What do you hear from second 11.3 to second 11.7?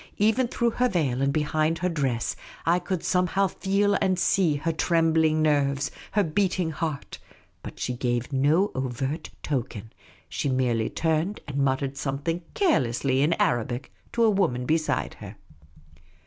and